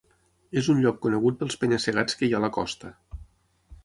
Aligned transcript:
És 0.61 0.69
un 0.73 0.79
lloc 0.85 0.95
conegut 1.03 1.37
pels 1.41 1.57
penya-segats 1.65 2.17
que 2.21 2.29
hi 2.31 2.33
ha 2.35 2.39
a 2.39 2.45
la 2.47 2.49
costa. 2.57 2.91